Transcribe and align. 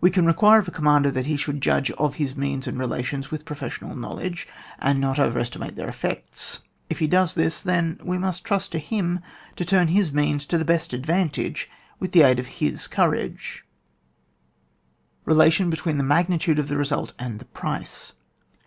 We 0.00 0.10
can 0.10 0.24
require 0.24 0.60
of 0.60 0.68
a 0.68 0.70
commander 0.70 1.10
that 1.10 1.26
he 1.26 1.36
should 1.36 1.60
judge 1.60 1.90
of 1.90 2.14
his 2.14 2.34
means 2.34 2.66
and 2.66 2.78
relations 2.78 3.30
with 3.30 3.44
professional 3.44 3.94
knowledge, 3.94 4.48
and 4.78 4.98
not 4.98 5.18
over 5.18 5.38
estimate 5.38 5.76
their 5.76 5.90
effects; 5.90 6.60
if 6.88 7.00
he 7.00 7.06
does 7.06 7.34
this 7.34 7.60
then, 7.60 8.00
we 8.02 8.16
must 8.16 8.44
trust 8.46 8.72
to 8.72 8.78
him 8.78 9.20
to 9.56 9.66
turn 9.66 9.88
hia 9.88 10.10
means 10.10 10.46
to 10.46 10.56
the 10.56 10.64
best 10.64 10.94
advantage 10.94 11.68
with 12.00 12.12
the 12.12 12.22
aid 12.22 12.38
of 12.38 12.46
his 12.46 12.88
oouragOi 12.88 13.58
Relation 15.26 15.68
between 15.68 15.98
the 15.98 16.02
magnitude 16.02 16.58
of 16.58 16.68
the 16.68 16.78
result 16.78 17.12
and 17.18 17.38
the 17.38 17.44
price. 17.44 18.14